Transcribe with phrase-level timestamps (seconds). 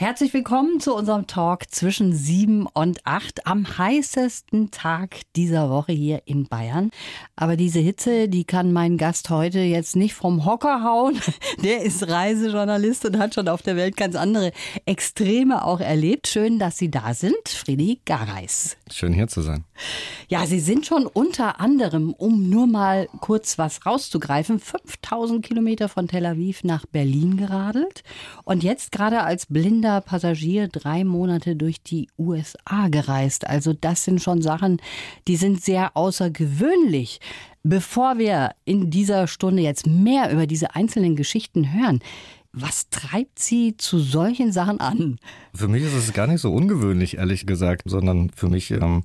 [0.00, 6.22] Herzlich willkommen zu unserem Talk zwischen sieben und acht am heißesten Tag dieser Woche hier
[6.24, 6.90] in Bayern.
[7.36, 11.20] Aber diese Hitze, die kann mein Gast heute jetzt nicht vom Hocker hauen.
[11.62, 14.52] Der ist Reisejournalist und hat schon auf der Welt ganz andere
[14.86, 16.28] Extreme auch erlebt.
[16.28, 18.78] Schön, dass Sie da sind, Friedi Gareis.
[18.90, 19.64] Schön hier zu sein.
[20.28, 26.08] Ja, Sie sind schon unter anderem, um nur mal kurz was rauszugreifen, 5000 Kilometer von
[26.08, 28.02] Tel Aviv nach Berlin geradelt
[28.44, 33.46] und jetzt gerade als blinder blinder Passagier drei Monate durch die USA gereist.
[33.46, 34.80] Also das sind schon Sachen,
[35.26, 37.20] die sind sehr außergewöhnlich.
[37.64, 42.00] Bevor wir in dieser Stunde jetzt mehr über diese einzelnen Geschichten hören,
[42.52, 45.18] was treibt Sie zu solchen Sachen an?
[45.54, 49.02] Für mich ist es gar nicht so ungewöhnlich, ehrlich gesagt, sondern für mich ähm,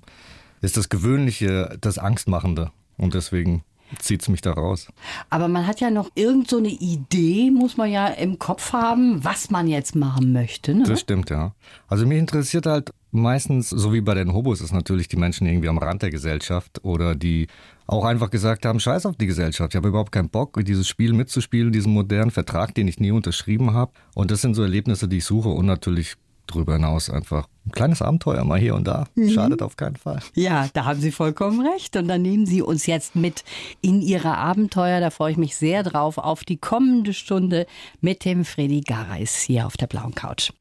[0.61, 2.72] ist das Gewöhnliche das Angstmachende.
[2.97, 3.63] Und deswegen
[4.00, 4.88] zieht es mich da raus.
[5.30, 9.23] Aber man hat ja noch irgend so eine Idee, muss man ja im Kopf haben,
[9.23, 10.73] was man jetzt machen möchte.
[10.73, 10.83] Ne?
[10.83, 11.53] Das stimmt, ja.
[11.88, 15.69] Also mich interessiert halt meistens, so wie bei den Hobos, ist natürlich die Menschen irgendwie
[15.69, 17.47] am Rand der Gesellschaft oder die
[17.88, 19.73] auch einfach gesagt haben, scheiß auf die Gesellschaft.
[19.73, 23.73] Ich habe überhaupt keinen Bock, dieses Spiel mitzuspielen, diesen modernen Vertrag, den ich nie unterschrieben
[23.73, 23.91] habe.
[24.16, 26.16] Und das sind so Erlebnisse, die ich suche und natürlich
[26.47, 29.05] drüber hinaus einfach ein kleines Abenteuer mal hier und da.
[29.15, 29.29] Mhm.
[29.29, 30.19] Schadet auf keinen Fall.
[30.33, 31.95] Ja, da haben Sie vollkommen recht.
[31.95, 33.43] Und dann nehmen Sie uns jetzt mit
[33.81, 34.99] in Ihre Abenteuer.
[34.99, 37.66] Da freue ich mich sehr drauf auf die kommende Stunde
[38.01, 40.51] mit dem Freddy Gareis hier auf der blauen Couch.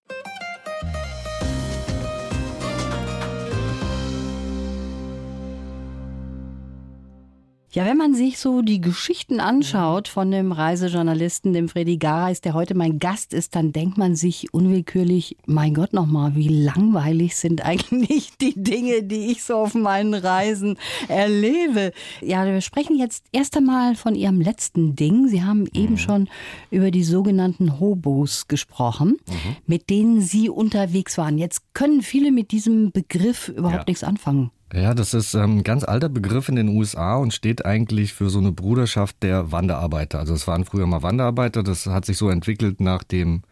[7.74, 12.54] Ja, wenn man sich so die Geschichten anschaut von dem Reisejournalisten, dem Freddy Gareis, der
[12.54, 17.64] heute mein Gast ist, dann denkt man sich unwillkürlich, mein Gott nochmal, wie langweilig sind
[17.64, 21.90] eigentlich die Dinge, die ich so auf meinen Reisen erlebe.
[22.20, 25.26] Ja, wir sprechen jetzt erst einmal von Ihrem letzten Ding.
[25.26, 25.98] Sie haben eben mhm.
[25.98, 26.28] schon
[26.70, 29.56] über die sogenannten Hobos gesprochen, mhm.
[29.66, 31.38] mit denen Sie unterwegs waren.
[31.38, 33.84] Jetzt können viele mit diesem Begriff überhaupt ja.
[33.88, 34.52] nichts anfangen.
[34.74, 38.28] Ja, das ist ein ähm, ganz alter Begriff in den USA und steht eigentlich für
[38.28, 40.18] so eine Bruderschaft der Wanderarbeiter.
[40.18, 43.42] Also es waren früher mal Wanderarbeiter, das hat sich so entwickelt nach dem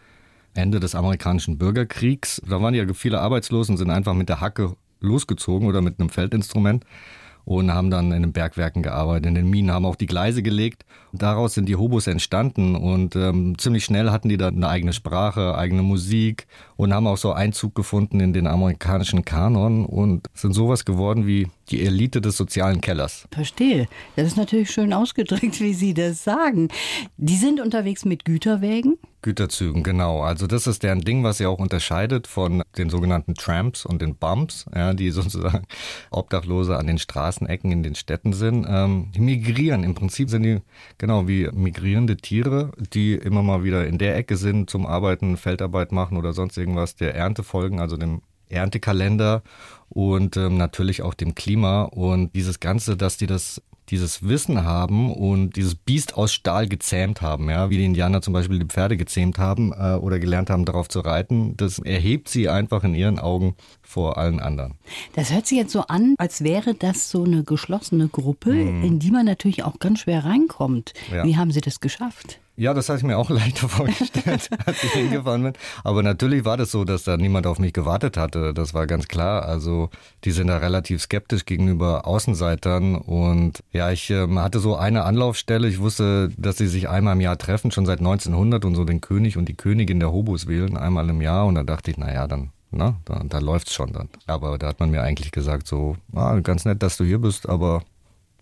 [0.53, 2.43] Ende des amerikanischen Bürgerkriegs.
[2.45, 6.85] Da waren ja viele Arbeitslosen, sind einfach mit der Hacke losgezogen oder mit einem Feldinstrument
[7.45, 10.85] und haben dann in den Bergwerken gearbeitet, in den Minen, haben auch die Gleise gelegt.
[11.13, 14.93] Und daraus sind die Hobos entstanden und ähm, ziemlich schnell hatten die dann eine eigene
[14.93, 20.53] Sprache, eigene Musik und haben auch so Einzug gefunden in den amerikanischen Kanon und sind
[20.53, 23.27] sowas geworden wie die Elite des sozialen Kellers.
[23.31, 23.89] Verstehe.
[24.17, 26.69] Das ist natürlich schön ausgedrückt, wie Sie das sagen.
[27.17, 28.99] Die sind unterwegs mit Güterwägen?
[29.23, 30.23] Güterzügen, genau.
[30.23, 34.17] Also das ist deren Ding, was sie auch unterscheidet von den sogenannten Tramps und den
[34.17, 35.67] Bumps, ja, die sozusagen
[36.11, 38.67] Obdachlose an den Straßenecken in den Städten sind.
[38.69, 39.85] Ähm, die migrieren.
[39.85, 40.61] Im Prinzip sind die
[40.99, 45.93] genau wie migrierende Tiere, die immer mal wieder in der Ecke sind, zum Arbeiten, Feldarbeit
[45.93, 49.43] machen oder sonst irgendwas, der Ernte folgen, also dem Erntekalender
[49.89, 55.13] und ähm, natürlich auch dem Klima und dieses Ganze, dass die das dieses Wissen haben
[55.13, 58.97] und dieses Biest aus Stahl gezähmt haben, ja, wie die Indianer zum Beispiel die Pferde
[58.97, 63.19] gezähmt haben äh, oder gelernt haben, darauf zu reiten, das erhebt sie einfach in ihren
[63.19, 64.75] Augen vor allen anderen.
[65.15, 68.83] Das hört sich jetzt so an, als wäre das so eine geschlossene Gruppe, hm.
[68.83, 70.95] in die man natürlich auch ganz schwer reinkommt.
[71.13, 71.25] Ja.
[71.25, 72.41] Wie haben Sie das geschafft?
[72.55, 75.53] Ja, das hatte ich mir auch leichter vorgestellt, als ich hingefahren bin.
[75.85, 78.53] Aber natürlich war das so, dass da niemand auf mich gewartet hatte.
[78.53, 79.45] Das war ganz klar.
[79.45, 79.89] Also
[80.25, 82.97] die sind da relativ skeptisch gegenüber Außenseitern.
[82.97, 85.67] Und ja, ich äh, hatte so eine Anlaufstelle.
[85.67, 89.01] Ich wusste, dass sie sich einmal im Jahr treffen, schon seit 1900 und so den
[89.01, 91.47] König und die Königin der Hobos wählen, einmal im Jahr.
[91.47, 94.09] Und da dachte ich, naja, dann na, da, da läuft's schon dann.
[94.27, 97.47] Aber da hat man mir eigentlich gesagt, so, ah, ganz nett, dass du hier bist,
[97.49, 97.83] aber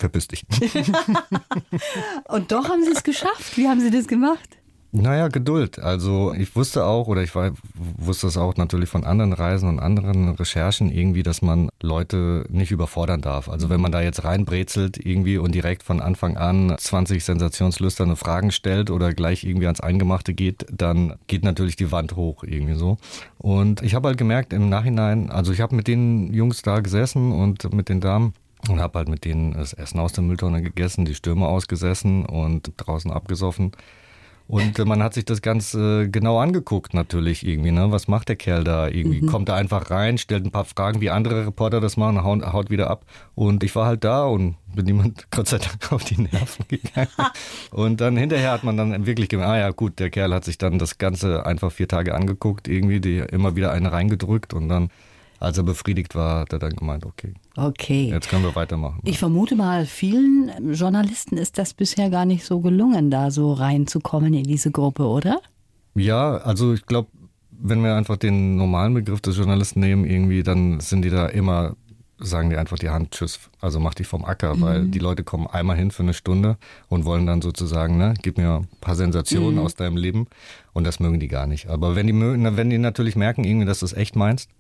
[0.00, 0.44] verpiss dich.
[2.28, 3.56] Und doch haben Sie es geschafft.
[3.56, 4.60] Wie haben Sie das gemacht?
[4.92, 5.78] Naja, Geduld.
[5.78, 9.78] Also ich wusste auch, oder ich war, wusste es auch natürlich von anderen Reisen und
[9.78, 13.48] anderen Recherchen irgendwie, dass man Leute nicht überfordern darf.
[13.48, 18.50] Also wenn man da jetzt reinbrezelt irgendwie und direkt von Anfang an 20 sensationslüsterne Fragen
[18.50, 22.96] stellt oder gleich irgendwie ans Eingemachte geht, dann geht natürlich die Wand hoch irgendwie so.
[23.38, 27.30] Und ich habe halt gemerkt im Nachhinein, also ich habe mit den Jungs da gesessen
[27.30, 28.34] und mit den Damen
[28.68, 32.72] und habe halt mit denen das Essen aus der Mülltonne gegessen, die Stürme ausgesessen und
[32.77, 33.72] draußen abgesoffen.
[34.51, 37.71] Und man hat sich das ganz äh, genau angeguckt natürlich irgendwie.
[37.71, 37.92] Ne?
[37.92, 39.22] Was macht der Kerl da irgendwie?
[39.22, 39.27] Mhm.
[39.27, 42.68] Kommt er einfach rein, stellt ein paar Fragen, wie andere Reporter das machen, haut, haut
[42.68, 43.04] wieder ab.
[43.36, 47.30] Und ich war halt da und bin niemand Gott sei Dank auf die Nerven gegangen.
[47.71, 50.59] und dann hinterher hat man dann wirklich gemerkt, ah ja gut, der Kerl hat sich
[50.59, 54.91] dann das Ganze einfach vier Tage angeguckt, irgendwie die immer wieder eine reingedrückt und dann
[55.41, 58.09] als er befriedigt war, hat er dann gemeint, okay, Okay.
[58.10, 59.01] jetzt können wir weitermachen.
[59.04, 64.34] Ich vermute mal, vielen Journalisten ist das bisher gar nicht so gelungen, da so reinzukommen
[64.34, 65.41] in diese Gruppe, oder?
[65.95, 67.09] Ja, also ich glaube,
[67.51, 71.75] wenn wir einfach den normalen Begriff des Journalisten nehmen, irgendwie, dann sind die da immer,
[72.19, 75.47] sagen die einfach die Hand, tschüss, also mach dich vom Acker, weil die Leute kommen
[75.47, 76.59] einmal hin für eine Stunde
[76.89, 80.27] und wollen dann sozusagen, ne, gib mir ein paar Sensationen aus deinem Leben
[80.75, 81.69] und das mögen die gar nicht.
[81.69, 84.51] Aber wenn die mögen, wenn die natürlich merken, irgendwie, dass du es echt meinst,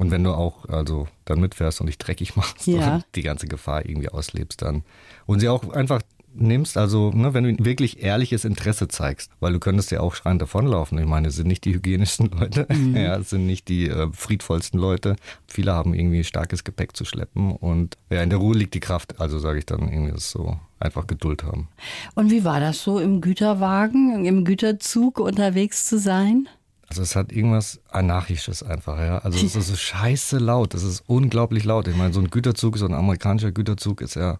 [0.00, 2.96] und wenn du auch also dann mitfährst und dich dreckig machst Ja.
[2.96, 4.82] und die ganze Gefahr irgendwie auslebst dann
[5.26, 6.00] und sie auch einfach
[6.32, 10.40] nimmst, also ne, wenn du wirklich ehrliches Interesse zeigst, weil du könntest ja auch schreiend
[10.40, 10.96] davonlaufen.
[10.98, 14.78] Ich meine, es sind nicht die hygienischsten Leute, ja, es sind nicht die äh, friedvollsten
[14.78, 15.16] Leute.
[15.48, 19.20] Viele haben irgendwie starkes Gepäck zu schleppen und ja, in der Ruhe liegt die Kraft.
[19.20, 21.66] Also sage ich dann irgendwie das so einfach Geduld haben.
[22.14, 26.48] Und wie war das so im Güterwagen, im Güterzug unterwegs zu sein?
[26.90, 29.18] Also es hat irgendwas Anarchisches einfach, ja.
[29.18, 31.88] Also es ist so scheiße laut, es ist unglaublich laut.
[31.88, 34.38] Ich meine, so ein Güterzug, so ein amerikanischer Güterzug ist ja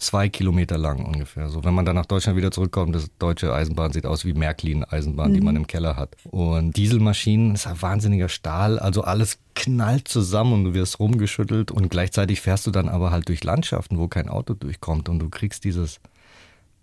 [0.00, 1.48] zwei Kilometer lang ungefähr.
[1.50, 5.34] So, wenn man dann nach Deutschland wieder zurückkommt, das deutsche Eisenbahn sieht aus wie Märklin-Eisenbahn,
[5.34, 6.16] die man im Keller hat.
[6.30, 11.90] Und Dieselmaschinen ist ein wahnsinniger Stahl, also alles knallt zusammen und du wirst rumgeschüttelt und
[11.90, 15.64] gleichzeitig fährst du dann aber halt durch Landschaften, wo kein Auto durchkommt und du kriegst
[15.64, 16.00] dieses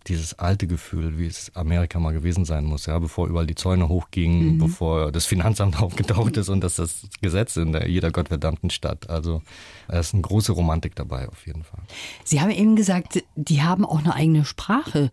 [0.07, 3.89] dieses alte Gefühl, wie es Amerika mal gewesen sein muss, ja, bevor überall die Zäune
[3.89, 9.09] hochgingen, bevor das Finanzamt aufgetaucht ist und das das Gesetz in der, jeder gottverdammten Stadt.
[9.09, 9.41] Also
[9.87, 11.81] da ist eine große Romantik dabei auf jeden Fall.
[12.23, 15.11] Sie haben eben gesagt, die haben auch eine eigene Sprache.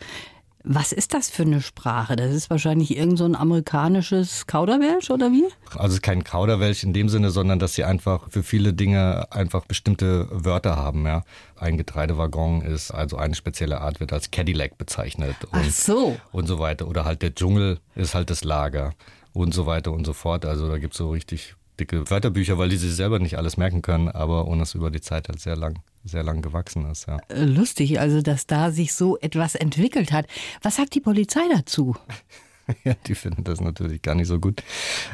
[0.67, 2.17] Was ist das für eine Sprache?
[2.17, 5.45] Das ist wahrscheinlich irgend so ein amerikanisches Kauderwelsch oder wie?
[5.73, 9.31] Also es ist kein Kauderwelsch in dem Sinne, sondern dass sie einfach für viele Dinge
[9.31, 11.05] einfach bestimmte Wörter haben.
[11.05, 11.23] Ja.
[11.57, 15.37] Ein Getreidewaggon ist also eine spezielle Art, wird als Cadillac bezeichnet.
[15.53, 16.17] Und, Ach so.
[16.33, 16.89] Und so weiter.
[16.89, 18.95] Oder halt der Dschungel ist halt das Lager
[19.35, 20.47] und so weiter und so fort.
[20.47, 23.83] Also da gibt es so richtig dicke Wörterbücher, weil die sich selber nicht alles merken
[23.83, 27.07] können, aber und es über die Zeit halt sehr lang, sehr lang gewachsen ist.
[27.07, 27.19] Ja.
[27.29, 30.27] Äh, Lustig, also dass da sich so etwas entwickelt hat.
[30.63, 31.97] Was sagt die Polizei dazu?
[32.85, 34.63] Ja, die finden das natürlich gar nicht so gut.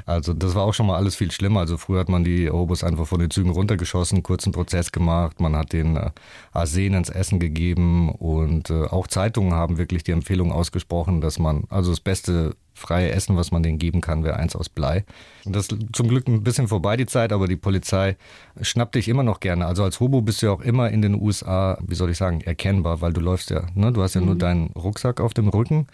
[0.07, 1.61] Also das war auch schon mal alles viel schlimmer.
[1.61, 5.57] Also früher hat man die Hobos einfach von den Zügen runtergeschossen, kurzen Prozess gemacht, man
[5.57, 6.11] hat den äh,
[6.53, 11.65] Arsen ins Essen gegeben und äh, auch Zeitungen haben wirklich die Empfehlung ausgesprochen, dass man,
[11.71, 15.05] also das beste freie Essen, was man denen geben kann, wäre eins aus Blei.
[15.45, 18.17] Das ist zum Glück ein bisschen vorbei die Zeit, aber die Polizei
[18.61, 19.67] schnappt dich immer noch gerne.
[19.67, 22.41] Also als Hobo bist du ja auch immer in den USA, wie soll ich sagen,
[22.41, 25.87] erkennbar, weil du läufst ja, ne, du hast ja nur deinen Rucksack auf dem Rücken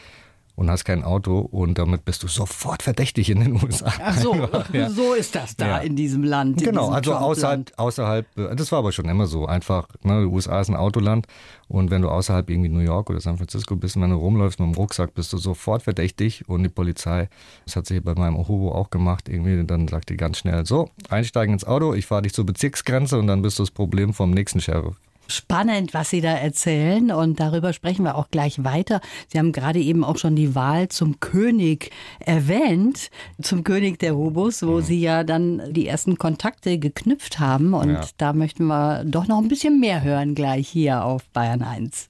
[0.57, 3.93] und hast kein Auto und damit bist du sofort verdächtig in den USA.
[4.03, 4.35] Ach so,
[4.73, 4.91] Ja.
[4.91, 5.77] so ist das da Ja.
[5.79, 6.61] in diesem Land.
[6.63, 9.47] in Genau, also außerhalb, außerhalb, äh, das war aber schon immer so.
[9.47, 11.27] Einfach, ne, die USA ist ein Autoland
[11.69, 14.59] und wenn du außerhalb irgendwie New York oder San Francisco bist und wenn du rumläufst
[14.59, 17.29] mit dem Rucksack, bist du sofort verdächtig und die Polizei,
[17.67, 20.89] das hat sie bei meinem Ohobo auch gemacht, irgendwie, dann sagt die ganz schnell, so,
[21.11, 24.31] einsteigen ins Auto, ich fahre dich zur Bezirksgrenze und dann bist du das Problem vom
[24.31, 24.97] nächsten Sheriff.
[25.29, 29.01] Spannend, was Sie da erzählen und darüber sprechen wir auch gleich weiter.
[29.29, 31.91] Sie haben gerade eben auch schon die Wahl zum König
[32.21, 33.11] erwähnt,
[33.43, 38.01] zum König der Hobos, wo Sie ja dann die ersten Kontakte geknüpft haben und Ja.
[38.19, 42.09] da möchten wir doch noch ein bisschen mehr hören gleich hier auf Bayern 1.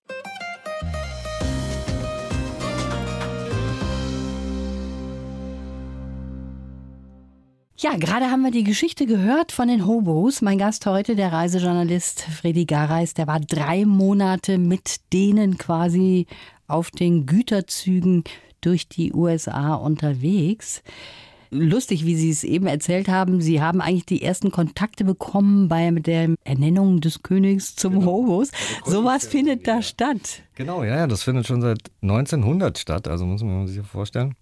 [7.78, 10.40] Ja, gerade haben wir die Geschichte gehört von den Hobos.
[10.40, 16.26] Mein Gast heute, der Reisejournalist Fredi Gareis, der war drei Monate mit denen quasi
[16.68, 18.24] auf den Güterzügen
[18.62, 20.82] durch die USA unterwegs.
[21.50, 23.42] Lustig, wie Sie es eben erzählt haben.
[23.42, 28.52] Sie haben eigentlich die ersten Kontakte bekommen bei der Ernennung des Königs zum Hobos.
[28.86, 30.42] Sowas findet da statt.
[30.54, 34.34] Genau, ja, ja, das findet schon seit 1900 statt, also muss man sich vorstellen.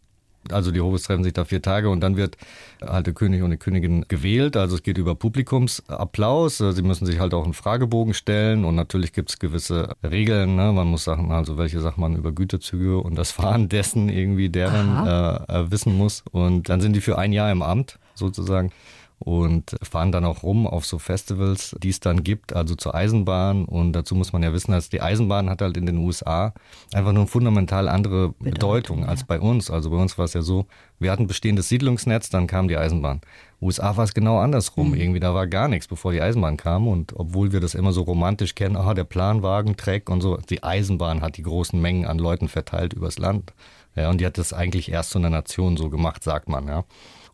[0.50, 2.36] Also die Hobos treffen sich da vier Tage und dann wird
[2.82, 4.56] halt der König und die Königin gewählt.
[4.56, 6.58] Also es geht über Publikumsapplaus.
[6.58, 10.56] Sie müssen sich halt auch einen Fragebogen stellen und natürlich gibt es gewisse Regeln.
[10.56, 10.72] Ne?
[10.72, 15.06] Man muss Sachen, also welche Sachen man über Güterzüge und das Fahren dessen irgendwie deren
[15.06, 16.24] äh, äh, wissen muss.
[16.30, 18.70] Und dann sind die für ein Jahr im Amt sozusagen
[19.18, 23.64] und fahren dann auch rum auf so Festivals, die es dann gibt, also zur Eisenbahn.
[23.64, 26.52] Und dazu muss man ja wissen, dass die Eisenbahn hat halt in den USA
[26.92, 29.70] einfach nur eine fundamental andere Bedeutung, als bei uns.
[29.70, 30.66] Also bei uns war es ja so,
[30.98, 33.20] wir hatten bestehendes Siedlungsnetz, dann kam die Eisenbahn.
[33.62, 34.94] USA war es genau andersrum.
[34.94, 36.86] Irgendwie, da war gar nichts, bevor die Eisenbahn kam.
[36.86, 40.62] Und obwohl wir das immer so romantisch kennen, ah, der Planwagen, Treck und so, die
[40.62, 43.54] Eisenbahn hat die großen Mengen an Leuten verteilt übers Land.
[43.96, 46.84] Ja, und die hat das eigentlich erst zu einer Nation so gemacht, sagt man, ja.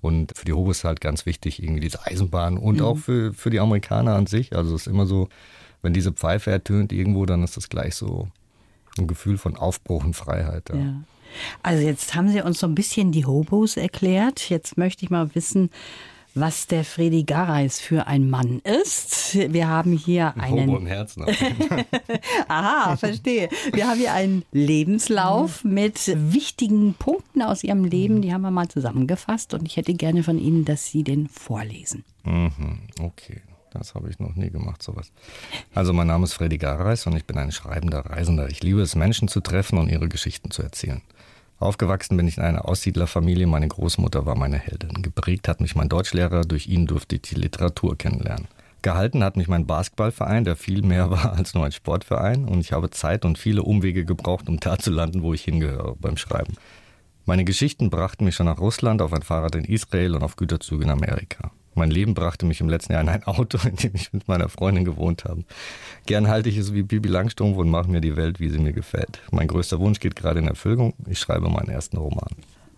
[0.00, 3.50] Und für die Hobos ist halt ganz wichtig, irgendwie diese Eisenbahn und auch für, für
[3.50, 4.57] die Amerikaner an sich.
[4.57, 5.28] Also es ist immer so,
[5.83, 8.28] wenn diese Pfeife ertönt irgendwo, dann ist das gleich so
[8.99, 10.71] ein Gefühl von Aufbruch und Freiheit.
[10.71, 10.76] Ja.
[10.76, 10.95] Ja.
[11.62, 14.50] Also jetzt haben Sie uns so ein bisschen die Hobos erklärt.
[14.50, 15.71] Jetzt möchte ich mal wissen,
[16.34, 19.34] was der Fredi Gareis für ein Mann ist.
[19.34, 20.68] Wir haben hier einen.
[20.68, 21.25] Hobo im Herzen.
[22.49, 23.49] Aha, verstehe.
[23.72, 28.22] Wir haben hier einen Lebenslauf mit wichtigen Punkten aus Ihrem Leben.
[28.22, 32.04] Die haben wir mal zusammengefasst und ich hätte gerne von Ihnen, dass Sie den vorlesen.
[32.25, 33.42] Mhm, okay.
[33.72, 35.12] Das habe ich noch nie gemacht, sowas.
[35.75, 38.49] Also mein Name ist Freddy Gareis und ich bin ein schreibender Reisender.
[38.49, 41.02] Ich liebe es, Menschen zu treffen und ihre Geschichten zu erzählen.
[41.60, 43.46] Aufgewachsen bin ich in einer Aussiedlerfamilie.
[43.46, 45.02] Meine Großmutter war meine Heldin.
[45.02, 46.40] Geprägt hat mich mein Deutschlehrer.
[46.46, 48.48] Durch ihn durfte ich die Literatur kennenlernen.
[48.80, 52.46] Gehalten hat mich mein Basketballverein, der viel mehr war als nur ein Sportverein.
[52.46, 55.96] Und ich habe Zeit und viele Umwege gebraucht, um da zu landen, wo ich hingehöre
[55.96, 56.54] beim Schreiben.
[57.26, 60.84] Meine Geschichten brachten mich schon nach Russland, auf ein Fahrrad in Israel und auf Güterzüge
[60.84, 61.52] in Amerika.
[61.74, 64.48] Mein Leben brachte mich im letzten Jahr in ein Auto, in dem ich mit meiner
[64.48, 65.44] Freundin gewohnt habe.
[66.06, 68.72] Gern halte ich es wie Bibi Langstrumpf und mache mir die Welt, wie sie mir
[68.72, 69.20] gefällt.
[69.30, 70.94] Mein größter Wunsch geht gerade in Erfüllung.
[71.08, 72.30] Ich schreibe meinen ersten Roman.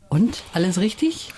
[0.09, 1.33] Und alles richtig?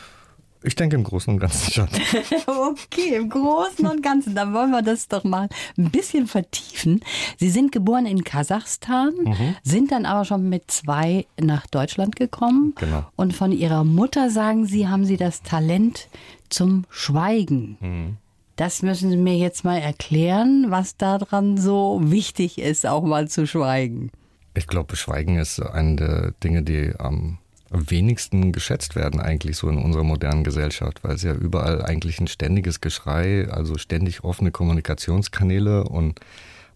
[0.67, 1.89] Ich denke im Großen und Ganzen schon.
[2.47, 4.35] okay, im Großen und Ganzen.
[4.35, 7.01] Dann wollen wir das doch mal ein bisschen vertiefen.
[7.39, 9.57] Sie sind geboren in Kasachstan, mhm.
[9.63, 12.73] sind dann aber schon mit zwei nach Deutschland gekommen.
[12.77, 13.05] Genau.
[13.15, 16.09] Und von Ihrer Mutter sagen Sie, haben Sie das Talent
[16.55, 17.77] zum Schweigen.
[17.81, 18.17] Mhm.
[18.57, 23.47] Das müssen Sie mir jetzt mal erklären, was daran so wichtig ist, auch mal zu
[23.47, 24.11] schweigen.
[24.55, 27.39] Ich glaube, Schweigen ist eine der Dinge, die am
[27.71, 32.29] wenigsten geschätzt werden eigentlich so in unserer modernen Gesellschaft, weil es ja überall eigentlich ein
[32.29, 36.21] ständiges Geschrei, also ständig offene Kommunikationskanäle und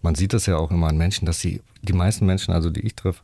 [0.03, 2.81] man sieht das ja auch immer an Menschen, dass sie, die meisten Menschen, also die
[2.81, 3.23] ich treffe,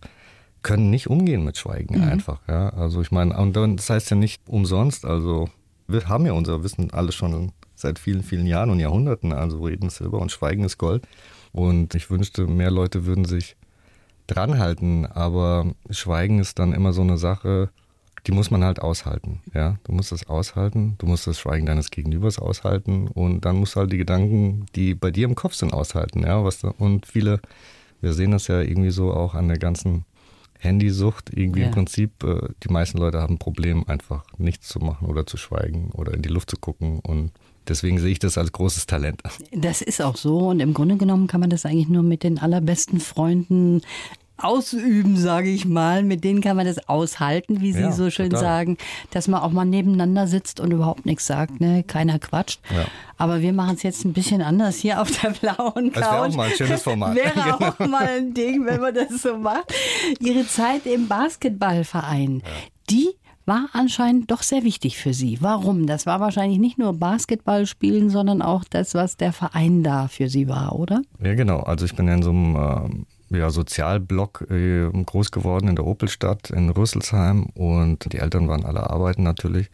[0.62, 2.08] können nicht umgehen mit Schweigen mhm.
[2.08, 2.40] einfach.
[2.48, 2.70] Ja?
[2.70, 5.50] Also ich meine, und das heißt ja nicht umsonst, also
[5.86, 9.88] wir haben ja unser Wissen alles schon seit vielen, vielen Jahren und Jahrhunderten, also Reden
[9.88, 11.06] ist Silber und Schweigen ist Gold.
[11.52, 13.56] Und ich wünschte, mehr Leute würden sich
[14.26, 17.70] dranhalten, aber Schweigen ist dann immer so eine Sache,
[18.26, 19.40] die muss man halt aushalten.
[19.52, 23.76] Ja, du musst das aushalten, du musst das Schweigen deines Gegenübers aushalten und dann musst
[23.76, 26.22] du halt die Gedanken, die bei dir im Kopf sind, aushalten.
[26.22, 27.40] Ja, was da, und viele,
[28.00, 30.04] wir sehen das ja irgendwie so auch an der ganzen
[30.64, 31.30] Handysucht.
[31.32, 31.66] Irgendwie ja.
[31.66, 35.36] im Prinzip, äh, die meisten Leute haben ein Problem, einfach nichts zu machen oder zu
[35.36, 37.32] schweigen oder in die Luft zu gucken und
[37.66, 39.22] Deswegen sehe ich das als großes Talent.
[39.52, 42.38] Das ist auch so und im Grunde genommen kann man das eigentlich nur mit den
[42.38, 43.80] allerbesten Freunden
[44.36, 46.02] ausüben, sage ich mal.
[46.02, 48.42] Mit denen kann man das aushalten, wie Sie ja, so schön total.
[48.42, 48.78] sagen,
[49.10, 51.82] dass man auch mal nebeneinander sitzt und überhaupt nichts sagt, ne?
[51.84, 52.60] Keiner quatscht.
[52.74, 52.84] Ja.
[53.16, 56.02] Aber wir machen es jetzt ein bisschen anders hier auf der blauen Couch.
[56.02, 57.14] Das wäre auch mal ein schönes Format.
[57.14, 59.72] wäre auch mal ein Ding, wenn man das so macht.
[60.20, 62.50] Ihre Zeit im Basketballverein, ja.
[62.90, 63.10] die
[63.46, 65.38] war anscheinend doch sehr wichtig für Sie.
[65.40, 65.86] Warum?
[65.86, 70.28] Das war wahrscheinlich nicht nur Basketball spielen, sondern auch das, was der Verein da für
[70.28, 71.02] Sie war, oder?
[71.22, 71.60] Ja, genau.
[71.60, 76.50] Also ich bin in so einem äh, ja, Sozialblock äh, groß geworden in der Opelstadt
[76.50, 79.68] in Rüsselsheim und die Eltern waren alle arbeiten natürlich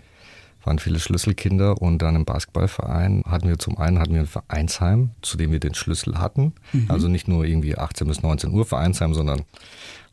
[0.65, 5.11] waren viele Schlüsselkinder und dann im Basketballverein hatten wir zum einen hatten wir ein Vereinsheim,
[5.23, 6.53] zu dem wir den Schlüssel hatten.
[6.73, 6.87] Mhm.
[6.89, 9.43] Also nicht nur irgendwie 18 bis 19 Uhr Vereinsheim, sondern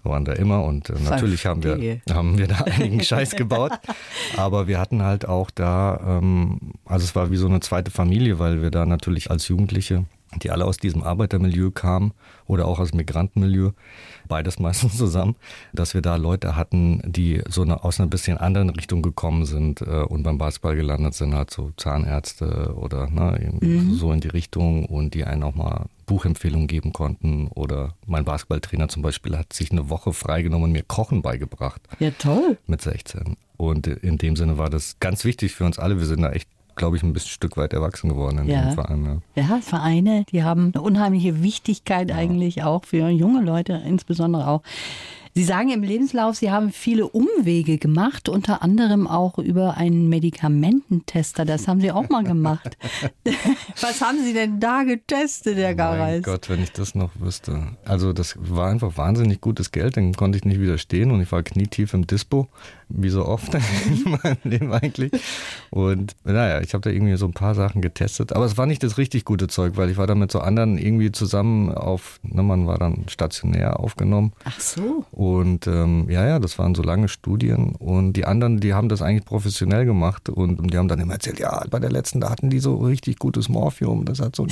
[0.04, 3.74] waren da immer und äh, natürlich haben wir, haben wir da einigen Scheiß gebaut.
[4.38, 8.40] Aber wir hatten halt auch da, ähm, also es war wie so eine zweite Familie,
[8.40, 10.06] weil wir da natürlich als Jugendliche,
[10.42, 12.14] die alle aus diesem Arbeitermilieu kamen
[12.46, 13.72] oder auch aus Migrantenmilieu,
[14.28, 15.36] beides meistens zusammen,
[15.74, 19.82] dass wir da Leute hatten, die so eine, aus einer bisschen anderen Richtung gekommen sind
[19.82, 23.94] äh, und beim Basketball gelandet sind, halt so Zahnärzte oder ne, mhm.
[23.94, 27.48] so in die Richtung und die einen auch mal Buchempfehlungen geben konnten.
[27.50, 31.82] Oder mein Basketballtrainer zum Beispiel hat sich eine Woche freigenommen und mir Kochen beigebracht.
[32.00, 32.58] Ja, toll.
[32.66, 33.38] Mit 16.
[33.58, 36.00] Und in dem Sinne war das ganz wichtig für uns alle.
[36.00, 38.62] Wir sind da echt glaube ich, ein bisschen Stück weit erwachsen geworden in ja.
[38.66, 39.22] dem Verein.
[39.36, 39.44] Ja.
[39.44, 39.62] ja.
[39.62, 42.16] Vereine, die haben eine unheimliche Wichtigkeit ja.
[42.16, 44.62] eigentlich auch für junge Leute, insbesondere auch.
[45.38, 51.46] Sie sagen im Lebenslauf, Sie haben viele Umwege gemacht, unter anderem auch über einen Medikamententester.
[51.46, 52.76] Das haben Sie auch mal gemacht.
[53.80, 56.24] Was haben Sie denn da getestet, Herr Gareis?
[56.26, 57.68] Mein Gott, wenn ich das noch wüsste.
[57.86, 61.44] Also das war einfach wahnsinnig gutes Geld, dann konnte ich nicht widerstehen und ich war
[61.44, 62.48] knietief im Dispo,
[62.90, 63.54] wie so oft
[63.86, 65.12] in meinem Leben eigentlich.
[65.70, 68.84] Und naja, ich habe da irgendwie so ein paar Sachen getestet, aber es war nicht
[68.84, 72.44] das richtig gute Zeug, weil ich war da mit so anderen irgendwie zusammen auf, ne,
[72.44, 74.34] man war dann stationär aufgenommen.
[74.46, 75.06] Ach so.
[75.12, 77.76] Und ähm, ja, ja, das waren so lange Studien.
[77.76, 81.14] Und die anderen, die haben das eigentlich professionell gemacht und, und die haben dann immer
[81.14, 84.06] erzählt, ja, bei der letzten, da hatten die so richtig gutes Morphium.
[84.06, 84.48] Das hat so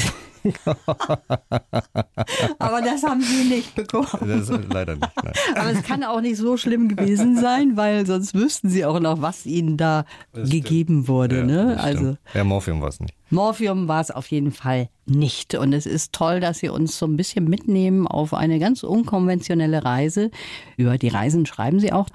[2.59, 4.07] Aber das haben Sie nicht bekommen.
[4.21, 5.11] Das leider nicht.
[5.23, 5.33] Nein.
[5.55, 9.21] Aber es kann auch nicht so schlimm gewesen sein, weil sonst wüssten Sie auch noch,
[9.21, 11.39] was Ihnen da Das gegeben wurde.
[11.39, 11.77] Ja, ne?
[11.79, 12.19] Also stimmt.
[12.33, 13.13] ja, Morphium war es nicht.
[13.31, 15.55] Morphium war es auf jeden Fall nicht.
[15.55, 19.83] Und es ist toll, dass Sie uns so ein bisschen mitnehmen auf eine ganz unkonventionelle
[19.83, 20.29] Reise.
[20.77, 22.07] Über die Reisen schreiben Sie auch.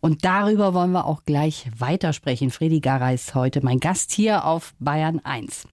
[0.00, 2.50] Und darüber wollen wir auch gleich weitersprechen.
[2.50, 5.66] Fredi Gara ist heute mein Gast hier auf Bayern 1.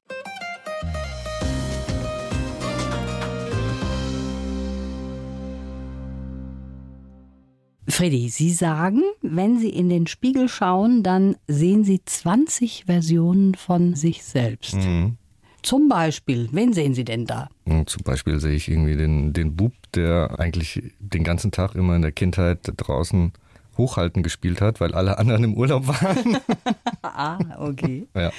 [7.95, 13.95] Freddy, Sie sagen, wenn Sie in den Spiegel schauen, dann sehen Sie 20 Versionen von
[13.95, 14.75] sich selbst.
[14.75, 15.15] Mhm.
[15.61, 17.47] Zum Beispiel, wen sehen Sie denn da?
[17.63, 21.95] Und zum Beispiel sehe ich irgendwie den, den Bub, der eigentlich den ganzen Tag immer
[21.95, 23.31] in der Kindheit draußen
[23.77, 26.37] Hochhalten gespielt hat, weil alle anderen im Urlaub waren.
[27.01, 28.07] Ah, okay.
[28.13, 28.31] ja.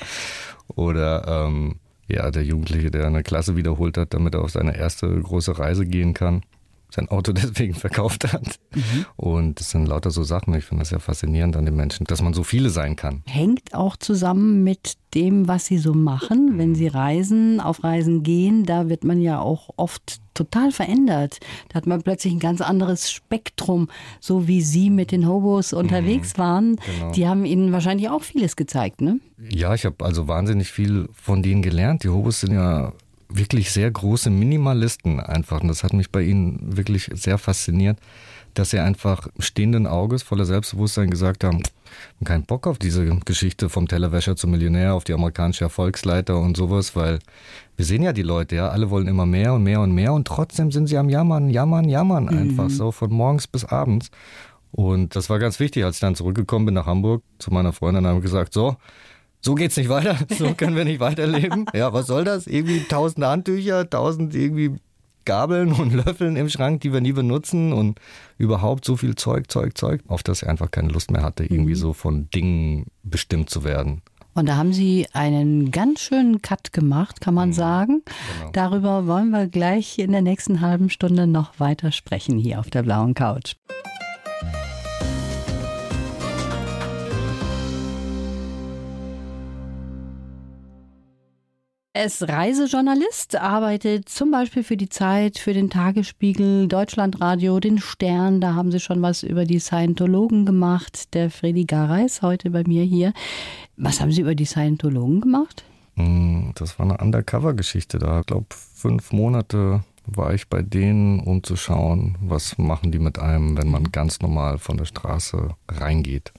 [0.74, 1.76] Oder ähm,
[2.08, 5.86] ja, der Jugendliche, der eine Klasse wiederholt hat, damit er auf seine erste große Reise
[5.86, 6.42] gehen kann.
[6.96, 8.58] Sein Auto deswegen verkauft hat.
[9.16, 10.54] Und das sind lauter so Sachen.
[10.54, 13.22] Ich finde das ja faszinierend an den Menschen, dass man so viele sein kann.
[13.26, 18.64] Hängt auch zusammen mit dem, was Sie so machen, wenn Sie reisen, auf Reisen gehen.
[18.64, 21.38] Da wird man ja auch oft total verändert.
[21.68, 23.88] Da hat man plötzlich ein ganz anderes Spektrum,
[24.20, 26.76] so wie Sie mit den Hobos unterwegs waren.
[26.76, 27.12] genau.
[27.12, 29.20] Die haben Ihnen wahrscheinlich auch vieles gezeigt, ne?
[29.50, 32.04] Ja, ich habe also wahnsinnig viel von denen gelernt.
[32.04, 32.92] Die Hobos sind ja
[33.28, 35.60] wirklich sehr große Minimalisten einfach.
[35.60, 37.98] Und das hat mich bei ihnen wirklich sehr fasziniert,
[38.54, 43.68] dass sie einfach stehenden Auges, voller Selbstbewusstsein gesagt haben, haben keinen Bock auf diese Geschichte
[43.68, 47.18] vom Tellerwäscher zum Millionär, auf die amerikanische Erfolgsleiter und sowas, weil
[47.76, 50.26] wir sehen ja die Leute, ja, alle wollen immer mehr und mehr und mehr und
[50.26, 54.10] trotzdem sind sie am Jammern, Jammern, Jammern einfach so von morgens bis abends.
[54.72, 58.06] Und das war ganz wichtig, als ich dann zurückgekommen bin nach Hamburg zu meiner Freundin,
[58.06, 58.76] habe ich gesagt, so,
[59.46, 61.66] so geht's nicht weiter, so können wir nicht weiterleben.
[61.72, 62.48] Ja, was soll das?
[62.48, 64.74] Irgendwie tausend Handtücher, tausend irgendwie
[65.24, 68.00] Gabeln und Löffeln im Schrank, die wir nie benutzen und
[68.38, 71.76] überhaupt so viel Zeug, Zeug, Zeug, auf das ich einfach keine Lust mehr hatte, irgendwie
[71.76, 74.02] so von Dingen bestimmt zu werden.
[74.34, 78.02] Und da haben Sie einen ganz schönen Cut gemacht, kann man sagen.
[78.38, 78.50] genau.
[78.52, 82.82] Darüber wollen wir gleich in der nächsten halben Stunde noch weiter sprechen hier auf der
[82.82, 83.54] blauen Couch.
[91.96, 98.42] Er ist Reisejournalist, arbeitet zum Beispiel für die Zeit, für den Tagesspiegel, Deutschlandradio, den Stern.
[98.42, 101.14] Da haben sie schon was über die Scientologen gemacht.
[101.14, 103.14] Der Freddy Garay ist heute bei mir hier.
[103.78, 105.64] Was haben Sie über die Scientologen gemacht?
[105.94, 108.20] Mm, Das war eine Undercover-Geschichte da.
[108.20, 113.18] Ich glaube, fünf Monate war ich bei denen, um zu schauen, was machen die mit
[113.18, 116.34] einem, wenn man ganz normal von der Straße reingeht.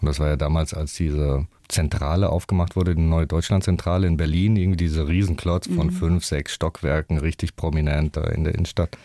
[0.00, 4.56] Und das war ja damals, als diese Zentrale aufgemacht wurde, die neue Deutschlandzentrale in Berlin,
[4.56, 8.96] irgendwie diese Riesenklotz von fünf, sechs Stockwerken, richtig prominent da in der Innenstadt.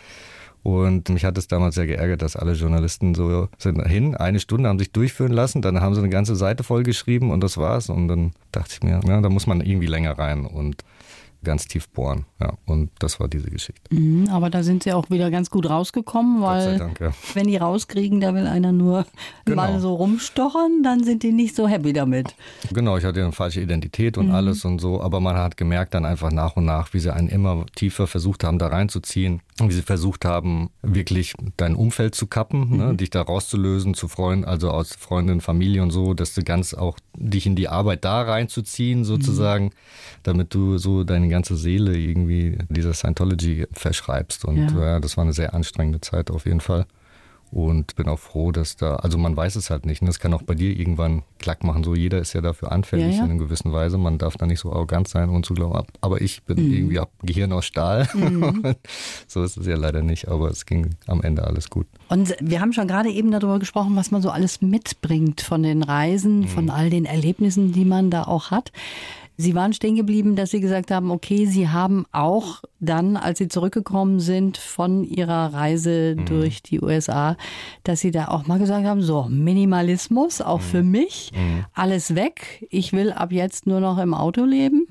[0.62, 4.68] Und mich hat es damals sehr geärgert, dass alle Journalisten so sind hin, eine Stunde
[4.68, 7.88] haben sich durchführen lassen, dann haben sie eine ganze Seite voll geschrieben und das war's.
[7.88, 10.84] Und dann dachte ich mir, ja, da muss man irgendwie länger rein und
[11.44, 12.26] ganz tief bohren.
[12.40, 13.94] Ja, und das war diese Geschichte.
[13.94, 17.12] Mhm, aber da sind Sie auch wieder ganz gut rausgekommen, weil Dank, ja.
[17.34, 19.06] wenn die rauskriegen, da will einer nur
[19.44, 19.56] Genau.
[19.56, 22.34] mal so rumstochern, dann sind die nicht so happy damit.
[22.72, 26.04] Genau, ich hatte eine falsche Identität und alles und so, aber man hat gemerkt dann
[26.04, 29.82] einfach nach und nach, wie sie einen immer tiefer versucht haben, da reinzuziehen, wie sie
[29.82, 34.94] versucht haben, wirklich dein Umfeld zu kappen, ne, dich da rauszulösen, zu Freunden, also aus
[34.94, 39.70] Freundin, Familie und so, dass du ganz auch dich in die Arbeit da reinzuziehen sozusagen,
[40.22, 44.80] damit du so deine ganze Seele irgendwie dieser Scientology verschreibst und Ja.
[44.84, 46.86] ja, das war eine sehr anstrengende Zeit auf jeden Fall.
[47.50, 50.00] Und bin auch froh, dass da, also man weiß es halt nicht.
[50.00, 50.06] Ne?
[50.06, 51.84] Das kann auch bei dir irgendwann klack machen.
[51.84, 53.24] So jeder ist ja dafür anfällig Ja, ja.
[53.26, 53.98] in einer gewissen Weise.
[53.98, 56.72] Man darf da nicht so arrogant sein und zu glauben, aber ich bin Mhm.
[56.72, 58.08] irgendwie ab Gehirn aus Stahl.
[59.26, 61.86] so ist es ja leider nicht, aber es ging am Ende alles gut.
[62.08, 65.82] Und wir haben schon gerade eben darüber gesprochen, was man so alles mitbringt von den
[65.82, 68.72] Reisen, von all den Erlebnissen, die man da auch hat.
[69.36, 73.48] Sie waren stehen geblieben, dass Sie gesagt haben, okay, Sie haben auch dann, als Sie
[73.48, 77.36] zurückgekommen sind von Ihrer Reise durch die USA,
[77.84, 81.32] dass Sie da auch mal gesagt haben, so, Minimalismus, auch für mich,
[81.74, 82.66] alles weg.
[82.70, 84.86] Ich will ab jetzt nur noch im Auto leben.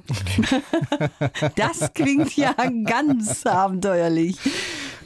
[1.56, 4.38] das klingt ja ganz abenteuerlich.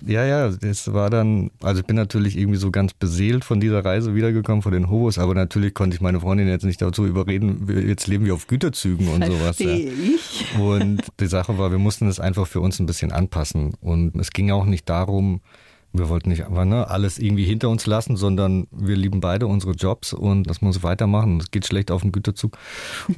[0.06, 3.84] Ja, ja, das war dann, also ich bin natürlich irgendwie so ganz beseelt von dieser
[3.84, 7.68] Reise wiedergekommen, von den Hobos, aber natürlich konnte ich meine Freundin jetzt nicht dazu überreden,
[7.88, 9.60] jetzt leben wir auf Güterzügen und sowas.
[9.60, 9.70] Ja.
[9.70, 10.46] Ich.
[10.60, 13.74] Und die Sache war, wir mussten es einfach für uns ein bisschen anpassen.
[13.82, 15.42] Und es ging auch nicht darum,
[15.98, 19.74] wir wollten nicht einfach ne, alles irgendwie hinter uns lassen, sondern wir lieben beide unsere
[19.74, 21.40] Jobs und das muss weitermachen.
[21.40, 22.58] Es geht schlecht auf den Güterzug.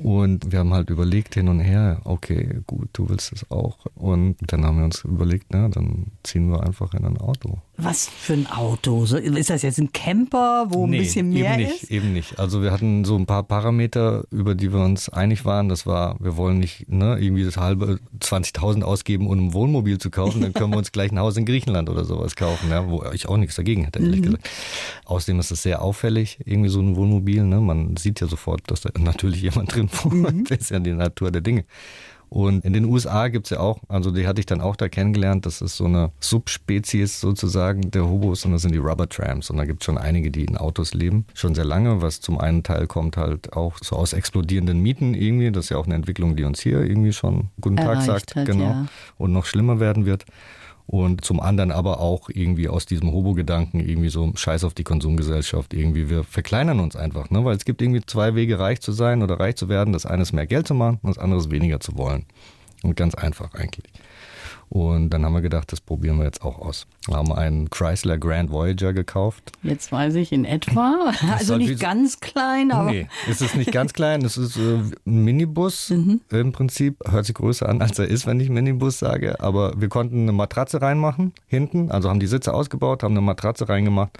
[0.03, 3.77] Und wir haben halt überlegt hin und her, okay, gut, du willst es auch.
[3.95, 7.59] Und dann haben wir uns überlegt, ne, dann ziehen wir einfach in ein Auto.
[7.77, 9.03] Was für ein Auto?
[9.03, 11.91] Ist das jetzt ein Camper, wo nee, ein bisschen mehr eben nicht, ist?
[11.91, 12.39] Eben nicht.
[12.39, 15.69] Also wir hatten so ein paar Parameter, über die wir uns einig waren.
[15.69, 20.09] Das war, wir wollen nicht ne, irgendwie das halbe 20.000 ausgeben, um ein Wohnmobil zu
[20.09, 20.41] kaufen.
[20.41, 23.27] Dann können wir uns gleich ein Haus in Griechenland oder sowas kaufen, ja, wo ich
[23.27, 24.25] auch nichts dagegen hätte, ehrlich mhm.
[24.25, 24.49] gesagt.
[25.05, 27.43] Außerdem ist es sehr auffällig, irgendwie so ein Wohnmobil.
[27.43, 27.59] Ne?
[27.59, 30.35] Man sieht ja sofort, dass da natürlich jemand drin wohnt.
[30.35, 30.43] Mhm.
[30.45, 31.65] Das ist ja die Natur der Dinge.
[32.29, 34.89] Und in den USA gibt es ja auch, also die hatte ich dann auch da
[34.89, 39.49] kennengelernt, das ist so eine Subspezies sozusagen der Hobos und das sind die Rubber Tramps.
[39.49, 42.39] Und da gibt es schon einige, die in Autos leben, schon sehr lange, was zum
[42.39, 45.51] einen Teil kommt halt auch so aus explodierenden Mieten irgendwie.
[45.51, 48.35] Das ist ja auch eine Entwicklung, die uns hier irgendwie schon guten Tag sagt.
[48.35, 48.65] Hat, genau.
[48.65, 48.85] Ja.
[49.17, 50.25] Und noch schlimmer werden wird
[50.87, 55.73] und zum anderen aber auch irgendwie aus diesem Hobo-Gedanken irgendwie so Scheiß auf die Konsumgesellschaft
[55.73, 56.09] irgendwie.
[56.09, 57.43] Wir verkleinern uns einfach, ne?
[57.43, 59.91] weil es gibt irgendwie zwei Wege, reich zu sein oder reich zu werden.
[59.91, 62.25] Das eine ist mehr Geld zu machen und das andere ist weniger zu wollen.
[62.83, 63.91] Und ganz einfach eigentlich.
[64.69, 66.87] Und dann haben wir gedacht, das probieren wir jetzt auch aus.
[67.07, 69.53] Wir haben einen Chrysler Grand Voyager gekauft.
[69.63, 71.13] Jetzt weiß ich in etwa.
[71.37, 72.91] Also halt nicht ganz klein, aber.
[72.91, 74.23] Nee, es ist nicht ganz klein.
[74.23, 76.21] Es ist äh, ein Minibus mhm.
[76.31, 76.97] im Prinzip.
[77.07, 79.39] Hört sich größer an, als er ist, wenn ich Minibus sage.
[79.39, 81.91] Aber wir konnten eine Matratze reinmachen hinten.
[81.91, 84.17] Also haben die Sitze ausgebaut, haben eine Matratze reingemacht.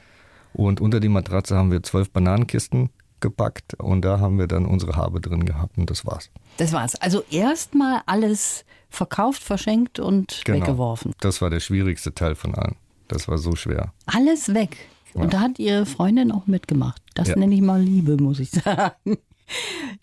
[0.54, 4.96] Und unter die Matratze haben wir zwölf Bananenkisten gepackt und da haben wir dann unsere
[4.96, 6.30] Habe drin gehabt und das war's.
[6.58, 6.96] Das war's.
[6.96, 10.60] Also erstmal alles verkauft, verschenkt und genau.
[10.60, 11.14] weggeworfen.
[11.20, 12.76] Das war der schwierigste Teil von allen.
[13.08, 13.94] Das war so schwer.
[14.06, 14.78] Alles weg.
[15.14, 15.22] Ja.
[15.22, 17.02] Und da hat Ihre Freundin auch mitgemacht.
[17.16, 17.36] Das ja.
[17.36, 19.18] nenne ich mal Liebe, muss ich sagen.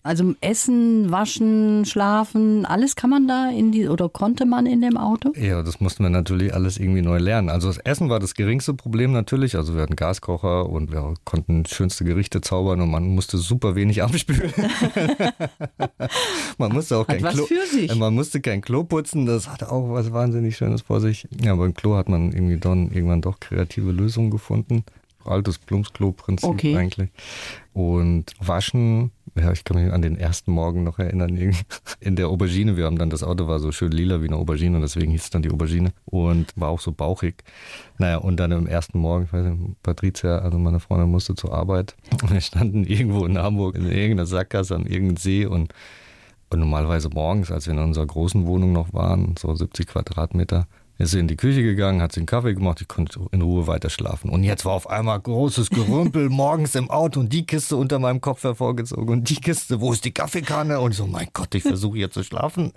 [0.03, 4.97] Also Essen, Waschen, Schlafen, alles kann man da in die oder konnte man in dem
[4.97, 5.33] Auto?
[5.35, 7.49] Ja, das mussten wir natürlich alles irgendwie neu lernen.
[7.49, 9.55] Also das Essen war das geringste Problem natürlich.
[9.55, 14.03] Also wir hatten Gaskocher und wir konnten schönste Gerichte zaubern und man musste super wenig
[14.03, 14.53] abspülen.
[16.57, 17.47] man musste auch kein Klo,
[17.97, 19.25] man musste kein Klo putzen.
[19.25, 21.27] Das hatte auch was wahnsinnig Schönes vor sich.
[21.41, 24.83] Ja, beim Klo hat man irgendwie dann irgendwann doch kreative Lösungen gefunden
[25.25, 26.77] altes Plumpsklo-Prinzip okay.
[26.77, 27.09] eigentlich.
[27.73, 31.37] Und waschen, ja, ich kann mich an den ersten Morgen noch erinnern,
[31.99, 32.77] in der Aubergine.
[32.77, 35.23] Wir haben dann, das Auto war so schön lila wie eine Aubergine und deswegen hieß
[35.23, 37.43] es dann die Aubergine und war auch so bauchig.
[37.97, 41.53] Naja, und dann im ersten Morgen, ich weiß nicht, Patricia, also meine Freundin musste zur
[41.53, 45.73] Arbeit und wir standen irgendwo in Hamburg in irgendeiner Sackgasse an irgendeinem See und
[46.49, 50.67] und normalerweise morgens, als wir in unserer großen Wohnung noch waren, so 70 Quadratmeter,
[50.97, 53.89] ist in die Küche gegangen, hat sich einen Kaffee gemacht, ich konnte in Ruhe weiter
[53.89, 54.29] schlafen.
[54.29, 58.21] Und jetzt war auf einmal großes Gerümpel morgens im Auto und die Kiste unter meinem
[58.21, 60.79] Kopf hervorgezogen und die Kiste, wo ist die Kaffeekanne?
[60.79, 62.71] Und so, mein Gott, ich versuche jetzt zu schlafen.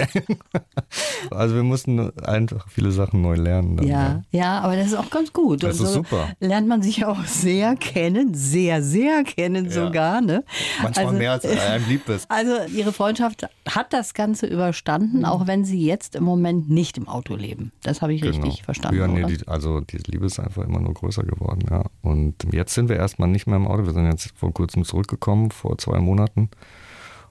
[1.31, 3.77] also wir mussten einfach viele Sachen neu lernen.
[3.77, 5.63] Dann, ja, ja, ja, aber das ist auch ganz gut.
[5.63, 6.29] Das ist super.
[6.41, 9.71] Lernt man sich auch sehr kennen, sehr, sehr kennen ja.
[9.71, 10.21] sogar.
[10.21, 10.45] Ne?
[10.83, 12.31] Manchmal also, mehr als einem lieb ist.
[12.31, 17.09] Also ihre Freundschaft hat das Ganze überstanden, auch wenn sie jetzt im Moment nicht im
[17.09, 17.73] Auto leben.
[17.83, 18.37] Das habe ich genau.
[18.37, 18.99] richtig verstanden.
[18.99, 21.85] Ja, nee, die, also die Liebe ist einfach immer nur größer geworden, ja.
[22.03, 23.87] Und jetzt sind wir erstmal nicht mehr im Auto.
[23.87, 26.51] Wir sind jetzt vor kurzem zurückgekommen, vor zwei Monaten.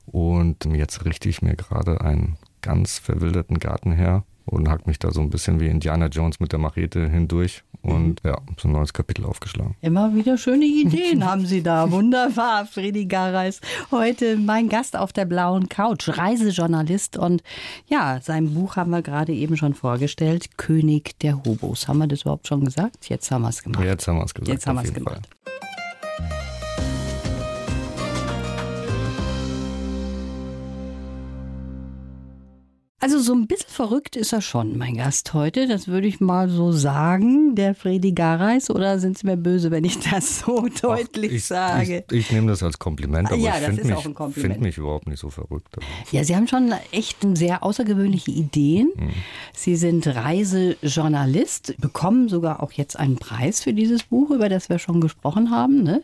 [0.05, 5.12] Und jetzt richte ich mir gerade einen ganz verwilderten Garten her und hack mich da
[5.12, 8.29] so ein bisschen wie Indiana Jones mit der Machete hindurch und mhm.
[8.29, 9.75] ja, so ein neues Kapitel aufgeschlagen.
[9.81, 11.91] Immer wieder schöne Ideen haben Sie da.
[11.91, 13.62] Wunderbar, Fredi Gareis.
[13.91, 17.43] Heute mein Gast auf der blauen Couch, Reisejournalist und
[17.88, 21.88] ja, sein Buch haben wir gerade eben schon vorgestellt, König der Hobos.
[21.88, 23.10] Haben wir das überhaupt schon gesagt?
[23.10, 23.83] Jetzt haben wir es gemacht.
[23.83, 24.49] Jetzt haben wir es gesagt.
[24.49, 25.27] Jetzt haben wir es gemacht.
[25.27, 25.37] Fall.
[33.07, 35.65] Also so ein bisschen verrückt ist er schon, mein Gast heute.
[35.65, 38.69] Das würde ich mal so sagen, der Fredi Gareis.
[38.69, 42.03] Oder sind Sie mir böse, wenn ich das so deutlich Ach, ich, sage?
[42.11, 45.21] Ich, ich, nehme das als Kompliment, aber ja, ich finde mich, find mich überhaupt nicht
[45.21, 45.77] so verrückt.
[46.11, 48.91] Ja, Sie haben schon echt sehr außergewöhnliche Ideen.
[48.97, 49.11] Hm.
[49.53, 54.79] Sie sind Reisejournalist, bekommen sogar auch jetzt einen Preis für dieses Buch, über das wir
[54.79, 55.81] schon gesprochen haben.
[55.81, 56.01] Ne?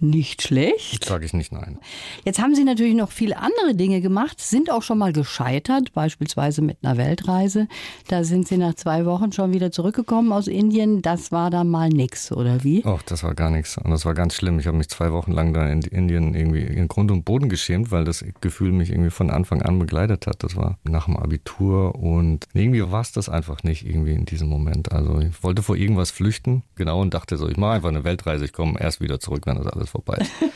[0.00, 1.04] Nicht schlecht.
[1.04, 1.78] Sage ich nicht nein.
[2.24, 6.62] Jetzt haben Sie natürlich noch viele andere Dinge gemacht, sind auch schon mal gescheitert, beispielsweise
[6.62, 7.66] mit einer Weltreise.
[8.06, 11.02] Da sind Sie nach zwei Wochen schon wieder zurückgekommen aus Indien.
[11.02, 12.84] Das war dann mal nix, oder wie?
[12.86, 13.76] Och, das war gar nichts.
[13.76, 14.60] Und das war ganz schlimm.
[14.60, 17.90] Ich habe mich zwei Wochen lang da in Indien irgendwie in Grund und Boden geschämt,
[17.90, 20.44] weil das Gefühl mich irgendwie von Anfang an begleitet hat.
[20.44, 24.48] Das war nach dem Abitur und irgendwie war es das einfach nicht irgendwie in diesem
[24.48, 24.92] Moment.
[24.92, 28.44] Also ich wollte vor irgendwas flüchten, genau, und dachte so, ich mache einfach eine Weltreise,
[28.44, 30.32] ich komme erst wieder zurück, wenn das alles alles vorbei ist.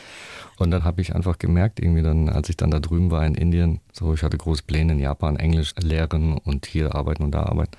[0.59, 3.33] Und dann habe ich einfach gemerkt, irgendwie dann, als ich dann da drüben war in
[3.33, 7.43] Indien, so ich hatte große Pläne in Japan, Englisch lehren und hier arbeiten und da
[7.43, 7.75] arbeiten.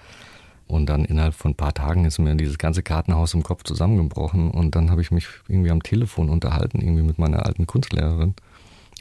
[0.67, 4.51] Und dann innerhalb von ein paar Tagen ist mir dieses ganze Kartenhaus im Kopf zusammengebrochen.
[4.51, 8.35] Und dann habe ich mich irgendwie am Telefon unterhalten, irgendwie mit meiner alten Kunstlehrerin.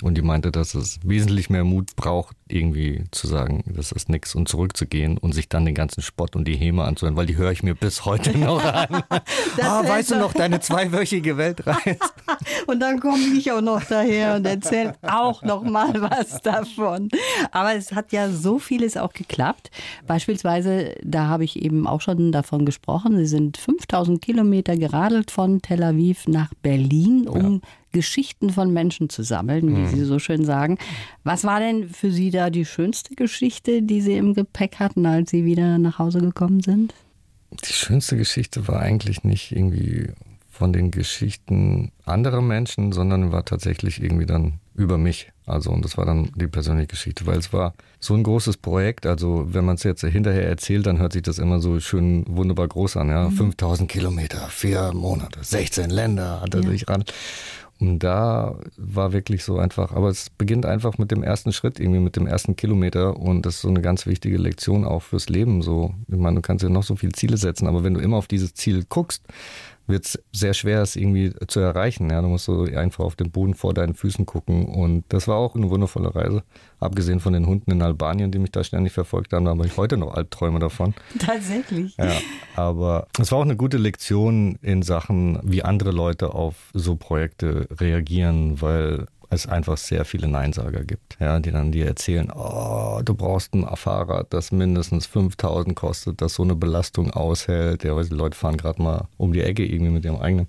[0.04, 4.36] Und die meinte, dass es wesentlich mehr Mut braucht, irgendwie zu sagen, das ist nix
[4.36, 7.52] und zurückzugehen und sich dann den ganzen Spott und die Häme anzuhören, weil die höre
[7.52, 9.04] ich mir bis heute noch an.
[9.62, 11.98] ah, weißt du noch, deine zweiwöchige Weltreise.
[12.68, 17.08] und dann komme ich auch noch daher und erzähle auch noch mal was davon.
[17.52, 19.72] Aber es hat ja so vieles auch geklappt.
[20.06, 25.62] Beispielsweise, da habe ich eben auch schon davon gesprochen, Sie sind 5000 Kilometer geradelt von
[25.62, 29.88] Tel Aviv nach Berlin, um ja Geschichten von Menschen zu sammeln, wie mhm.
[29.88, 30.78] Sie so schön sagen.
[31.24, 35.32] Was war denn für Sie da die schönste Geschichte, die Sie im Gepäck hatten, als
[35.32, 36.94] Sie wieder nach Hause gekommen sind?
[37.52, 40.10] Die schönste Geschichte war eigentlich nicht irgendwie
[40.50, 45.32] von den Geschichten anderer Menschen, sondern war tatsächlich irgendwie dann über mich.
[45.46, 49.06] Also, und das war dann die persönliche Geschichte, weil es war so ein großes Projekt.
[49.06, 52.68] Also, wenn man es jetzt hinterher erzählt, dann hört sich das immer so schön wunderbar
[52.68, 53.10] groß an.
[53.10, 53.36] Ja, mhm.
[53.36, 56.70] 5000 Kilometer, vier Monate, 16 Länder hat er ja.
[56.70, 57.04] sich ran.
[57.80, 62.00] Und da war wirklich so einfach, aber es beginnt einfach mit dem ersten Schritt, irgendwie
[62.00, 65.62] mit dem ersten Kilometer und das ist so eine ganz wichtige Lektion auch fürs Leben.
[65.62, 68.18] So, ich meine, du kannst ja noch so viele Ziele setzen, aber wenn du immer
[68.18, 69.24] auf dieses Ziel guckst,
[69.88, 72.10] wird es sehr schwer, es irgendwie zu erreichen.
[72.10, 74.66] Ja, du musst so einfach auf den Boden vor deinen Füßen gucken.
[74.66, 76.44] Und das war auch eine wundervolle Reise.
[76.80, 79.76] Abgesehen von den Hunden in Albanien, die mich da ständig verfolgt haben, da habe ich
[79.78, 80.94] heute noch Albträume davon.
[81.20, 81.96] Tatsächlich.
[81.98, 82.14] Ja,
[82.56, 87.68] aber es war auch eine gute Lektion in Sachen, wie andere Leute auf so Projekte
[87.72, 93.14] reagieren, weil es einfach sehr viele Neinsager gibt, ja, die dann dir erzählen, oh, du
[93.14, 97.84] brauchst ein Fahrrad, das mindestens 5000 kostet, das so eine Belastung aushält.
[97.84, 100.48] Ja, weil die Leute fahren gerade mal um die Ecke irgendwie mit ihrem eigenen,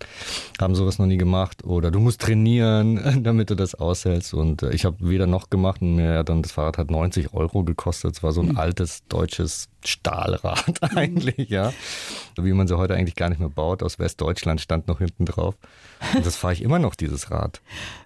[0.60, 1.64] haben sowas noch nie gemacht.
[1.64, 4.34] Oder du musst trainieren, damit du das aushältst.
[4.34, 7.64] Und äh, ich habe weder noch gemacht und mir dann das Fahrrad hat 90 Euro
[7.64, 8.16] gekostet.
[8.16, 8.58] Es war so ein mhm.
[8.58, 11.72] altes deutsches Stahlrad eigentlich, ja.
[12.36, 13.82] Wie man sie heute eigentlich gar nicht mehr baut.
[13.82, 15.56] Aus Westdeutschland stand noch hinten drauf.
[16.14, 17.60] Und das fahre ich immer noch, dieses Rad.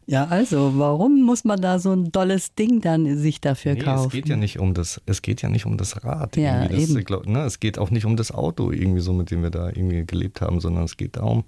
[0.06, 4.06] Ja, also, warum muss man da so ein dolles Ding dann sich dafür nee, kaufen?
[4.06, 6.36] Es geht ja nicht um das, es geht ja nicht um das Rad.
[6.36, 7.04] Ja, das, eben.
[7.04, 9.68] Glaub, ne, es geht auch nicht um das Auto irgendwie so, mit dem wir da
[9.68, 11.44] irgendwie gelebt haben, sondern es geht darum,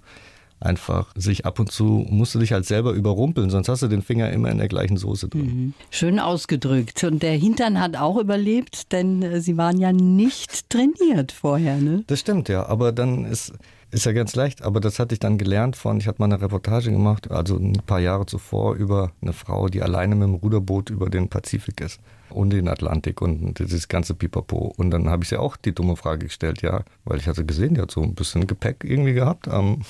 [0.61, 4.01] einfach sich ab und zu, musst du dich halt selber überrumpeln, sonst hast du den
[4.01, 5.41] Finger immer in der gleichen Soße drin.
[5.41, 5.73] Mhm.
[5.89, 7.03] Schön ausgedrückt.
[7.03, 12.03] Und der Hintern hat auch überlebt, denn äh, sie waren ja nicht trainiert vorher, ne?
[12.07, 12.65] Das stimmt, ja.
[12.67, 13.53] Aber dann ist,
[13.91, 16.41] ist ja ganz leicht, aber das hatte ich dann gelernt von, ich hatte mal eine
[16.41, 20.89] Reportage gemacht, also ein paar Jahre zuvor, über eine Frau, die alleine mit dem Ruderboot
[20.89, 21.99] über den Pazifik ist
[22.29, 24.73] und den Atlantik und dieses ganze Pipapo.
[24.77, 27.75] Und dann habe ich sie auch die dumme Frage gestellt, ja, weil ich hatte gesehen,
[27.75, 29.81] die hat so ein bisschen Gepäck irgendwie gehabt am,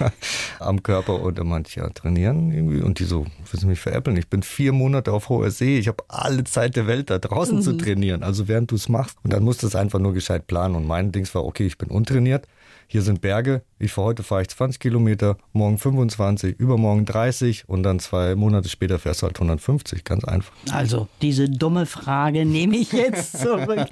[0.58, 2.80] am Körper und dann meinte ich, ja, trainieren irgendwie.
[2.80, 4.16] Und die so, willst du mich veräppeln?
[4.16, 7.58] Ich bin vier Monate auf hoher See, ich habe alle Zeit der Welt da draußen
[7.58, 7.62] mhm.
[7.62, 9.16] zu trainieren, also während du es machst.
[9.22, 10.74] Und dann musst du es einfach nur gescheit planen.
[10.74, 12.46] Und mein Dings war, okay, ich bin untrainiert,
[12.86, 17.82] hier sind Berge, ich fahre heute fahre ich 20 Kilometer, morgen 25, übermorgen 30 und
[17.82, 20.52] dann zwei Monate später fährst du halt 150, ganz einfach.
[20.70, 23.86] Also diese dumme Frage nehme ich jetzt zurück.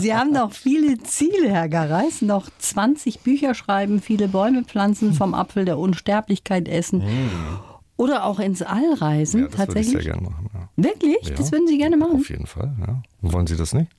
[0.00, 5.34] Sie haben noch viele Ziele, Herr Gareis, noch 20 Bücher schreiben, viele Bäume pflanzen, vom
[5.34, 7.00] Apfel der Unsterblichkeit essen.
[7.00, 7.58] Mhm.
[7.96, 9.94] Oder auch ins All reisen, ja, das tatsächlich.
[9.94, 10.50] Würde ich sehr gerne machen.
[10.52, 10.68] Ja.
[10.76, 11.28] Wirklich?
[11.28, 12.20] Ja, das würden Sie gerne machen?
[12.20, 13.02] Auf jeden Fall, ja.
[13.22, 13.90] Wollen Sie das nicht?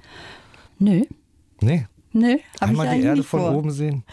[0.78, 1.04] Nö.
[1.62, 1.88] Nee.
[2.14, 3.52] Nö, hab Einmal ich die Erde von vor.
[3.56, 4.04] oben sehen.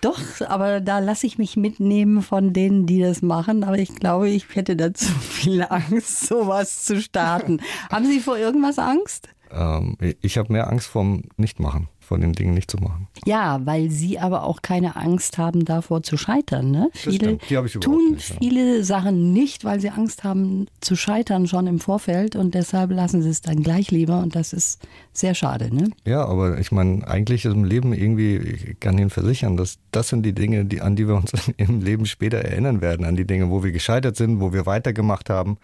[0.00, 3.62] Doch, aber da lasse ich mich mitnehmen von denen, die das machen.
[3.62, 7.60] Aber ich glaube, ich hätte dazu viel Angst, sowas zu starten.
[7.90, 9.28] Haben Sie vor irgendwas Angst?
[9.50, 13.08] Ähm, ich habe mehr Angst vorm Nichtmachen von den Dingen nicht zu machen.
[13.24, 16.70] Ja, weil sie aber auch keine Angst haben, davor zu scheitern.
[16.70, 16.90] Ne?
[16.92, 18.36] Viele tun nicht, ja.
[18.38, 23.22] viele Sachen nicht, weil sie Angst haben zu scheitern schon im Vorfeld und deshalb lassen
[23.22, 24.80] sie es dann gleich lieber und das ist
[25.12, 25.74] sehr schade.
[25.74, 25.90] Ne?
[26.04, 30.08] Ja, aber ich meine, eigentlich ist im Leben irgendwie, ich kann Ihnen versichern, dass das
[30.08, 33.26] sind die Dinge, die, an die wir uns im Leben später erinnern werden, an die
[33.26, 35.58] Dinge, wo wir gescheitert sind, wo wir weitergemacht haben.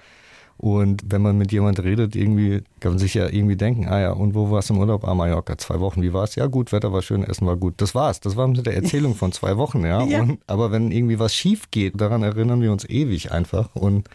[0.58, 4.10] Und wenn man mit jemand redet, irgendwie kann man sich ja irgendwie denken, ah ja,
[4.10, 5.06] und wo warst du im Urlaub?
[5.06, 6.34] Ah, Mallorca, zwei Wochen, wie war's?
[6.34, 7.74] Ja gut, Wetter war schön, Essen war gut.
[7.76, 8.18] Das war's.
[8.18, 10.02] Das war mit der Erzählung von zwei Wochen, ja.
[10.04, 10.20] ja.
[10.20, 13.74] Und, aber wenn irgendwie was schief geht, daran erinnern wir uns ewig einfach.
[13.76, 14.08] Und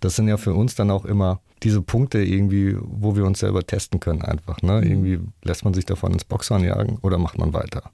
[0.00, 3.64] das sind ja für uns dann auch immer diese Punkte irgendwie, wo wir uns selber
[3.64, 4.62] testen können einfach.
[4.62, 4.80] Ne?
[4.80, 4.90] Mhm.
[4.90, 7.90] Irgendwie lässt man sich davon ins Boxhorn jagen oder macht man weiter.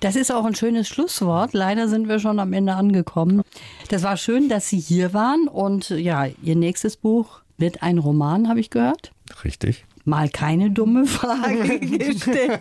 [0.00, 1.52] Das ist auch ein schönes Schlusswort.
[1.54, 3.42] Leider sind wir schon am Ende angekommen.
[3.88, 8.48] Das war schön, dass Sie hier waren und ja, Ihr nächstes Buch wird ein Roman,
[8.48, 9.12] habe ich gehört.
[9.44, 9.84] Richtig.
[10.04, 12.60] Mal keine dumme Frage gestellt.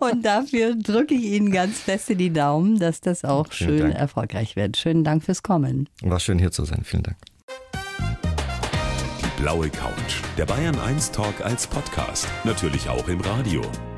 [0.00, 3.80] Und dafür drücke ich Ihnen ganz fest in die Daumen, dass das auch Vielen schön
[3.90, 3.94] Dank.
[3.96, 4.76] erfolgreich wird.
[4.78, 5.88] Schönen Dank fürs Kommen.
[6.02, 6.80] War schön hier zu sein.
[6.84, 7.16] Vielen Dank.
[9.20, 10.22] Die blaue Couch.
[10.38, 12.26] Der Bayern 1 Talk als Podcast.
[12.44, 13.60] Natürlich auch im Radio.